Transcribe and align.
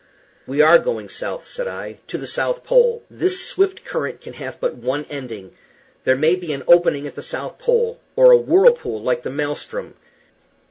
"We 0.47 0.61
are 0.63 0.79
going 0.79 1.09
south," 1.09 1.45
said 1.47 1.67
I 1.67 1.99
"to 2.07 2.17
the 2.17 2.25
South 2.25 2.63
Pole. 2.63 3.03
This 3.07 3.45
swift 3.45 3.85
current 3.85 4.19
can 4.19 4.33
have 4.33 4.59
but 4.59 4.73
one 4.73 5.05
ending 5.11 5.55
there 6.05 6.15
may 6.17 6.35
be 6.35 6.51
an 6.53 6.63
opening 6.67 7.05
at 7.05 7.13
the 7.13 7.21
South 7.21 7.59
Pole, 7.59 7.99
or 8.15 8.31
a 8.31 8.35
whirlpool 8.37 8.99
like 8.99 9.21
the 9.21 9.29
Maelstrom." 9.29 9.93